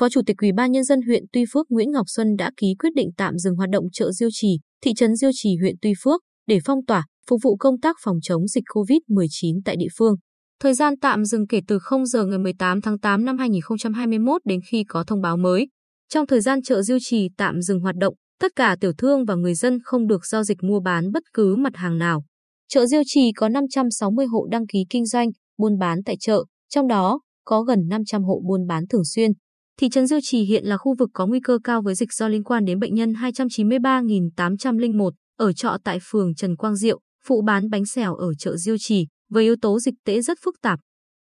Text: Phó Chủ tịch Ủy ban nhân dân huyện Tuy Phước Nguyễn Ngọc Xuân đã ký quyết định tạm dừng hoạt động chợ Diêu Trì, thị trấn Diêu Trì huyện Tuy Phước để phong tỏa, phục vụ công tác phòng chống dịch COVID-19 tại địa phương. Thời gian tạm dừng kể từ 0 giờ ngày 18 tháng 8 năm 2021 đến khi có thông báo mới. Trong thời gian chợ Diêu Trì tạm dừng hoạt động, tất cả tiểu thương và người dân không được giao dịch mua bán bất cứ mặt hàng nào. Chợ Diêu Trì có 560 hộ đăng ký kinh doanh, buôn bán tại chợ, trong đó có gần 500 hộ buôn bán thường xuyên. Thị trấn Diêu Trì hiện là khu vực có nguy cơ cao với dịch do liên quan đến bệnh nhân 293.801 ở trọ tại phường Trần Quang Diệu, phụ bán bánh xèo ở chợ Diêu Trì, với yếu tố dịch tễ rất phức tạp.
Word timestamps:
Phó 0.00 0.08
Chủ 0.08 0.20
tịch 0.26 0.36
Ủy 0.42 0.52
ban 0.52 0.72
nhân 0.72 0.84
dân 0.84 1.02
huyện 1.02 1.24
Tuy 1.32 1.44
Phước 1.52 1.66
Nguyễn 1.70 1.90
Ngọc 1.90 2.06
Xuân 2.08 2.36
đã 2.38 2.50
ký 2.56 2.74
quyết 2.78 2.90
định 2.94 3.10
tạm 3.16 3.38
dừng 3.38 3.54
hoạt 3.54 3.70
động 3.70 3.84
chợ 3.92 4.12
Diêu 4.12 4.28
Trì, 4.32 4.58
thị 4.82 4.94
trấn 4.96 5.16
Diêu 5.16 5.30
Trì 5.34 5.56
huyện 5.60 5.74
Tuy 5.82 5.92
Phước 6.02 6.20
để 6.46 6.58
phong 6.64 6.84
tỏa, 6.86 7.04
phục 7.30 7.40
vụ 7.42 7.56
công 7.56 7.80
tác 7.80 7.96
phòng 8.04 8.16
chống 8.22 8.48
dịch 8.48 8.64
COVID-19 8.74 9.60
tại 9.64 9.76
địa 9.76 9.88
phương. 9.98 10.14
Thời 10.60 10.74
gian 10.74 10.94
tạm 11.00 11.24
dừng 11.24 11.46
kể 11.46 11.60
từ 11.68 11.78
0 11.78 12.06
giờ 12.06 12.24
ngày 12.24 12.38
18 12.38 12.80
tháng 12.80 12.98
8 12.98 13.24
năm 13.24 13.38
2021 13.38 14.40
đến 14.44 14.60
khi 14.70 14.84
có 14.88 15.04
thông 15.06 15.20
báo 15.20 15.36
mới. 15.36 15.68
Trong 16.08 16.26
thời 16.26 16.40
gian 16.40 16.62
chợ 16.62 16.82
Diêu 16.82 16.98
Trì 17.00 17.28
tạm 17.36 17.62
dừng 17.62 17.80
hoạt 17.80 17.96
động, 17.96 18.14
tất 18.40 18.52
cả 18.56 18.76
tiểu 18.80 18.92
thương 18.98 19.24
và 19.24 19.34
người 19.34 19.54
dân 19.54 19.78
không 19.84 20.06
được 20.06 20.26
giao 20.26 20.44
dịch 20.44 20.58
mua 20.62 20.80
bán 20.80 21.12
bất 21.12 21.22
cứ 21.34 21.56
mặt 21.56 21.76
hàng 21.76 21.98
nào. 21.98 22.24
Chợ 22.68 22.86
Diêu 22.86 23.02
Trì 23.06 23.32
có 23.36 23.48
560 23.48 24.26
hộ 24.26 24.46
đăng 24.50 24.66
ký 24.66 24.78
kinh 24.90 25.06
doanh, 25.06 25.28
buôn 25.58 25.78
bán 25.78 25.98
tại 26.04 26.16
chợ, 26.20 26.44
trong 26.68 26.88
đó 26.88 27.20
có 27.44 27.62
gần 27.62 27.78
500 27.88 28.24
hộ 28.24 28.40
buôn 28.48 28.66
bán 28.66 28.86
thường 28.88 29.04
xuyên. 29.04 29.30
Thị 29.80 29.88
trấn 29.88 30.06
Diêu 30.06 30.18
Trì 30.22 30.42
hiện 30.42 30.64
là 30.64 30.76
khu 30.76 30.94
vực 30.98 31.10
có 31.12 31.26
nguy 31.26 31.40
cơ 31.40 31.58
cao 31.64 31.82
với 31.82 31.94
dịch 31.94 32.12
do 32.12 32.28
liên 32.28 32.44
quan 32.44 32.64
đến 32.64 32.78
bệnh 32.78 32.94
nhân 32.94 33.12
293.801 33.12 35.10
ở 35.38 35.52
trọ 35.52 35.76
tại 35.84 35.98
phường 36.02 36.34
Trần 36.34 36.56
Quang 36.56 36.76
Diệu, 36.76 37.00
phụ 37.26 37.42
bán 37.42 37.70
bánh 37.70 37.86
xèo 37.86 38.14
ở 38.14 38.34
chợ 38.38 38.56
Diêu 38.56 38.76
Trì, 38.78 39.06
với 39.30 39.44
yếu 39.44 39.56
tố 39.62 39.80
dịch 39.80 39.94
tễ 40.04 40.20
rất 40.20 40.38
phức 40.44 40.54
tạp. 40.62 40.80